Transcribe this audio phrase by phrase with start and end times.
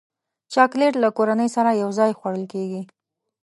[0.53, 2.81] چاکلېټ له کورنۍ سره یوځای خوړل کېږي.